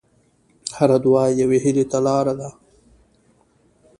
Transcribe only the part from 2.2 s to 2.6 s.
ده.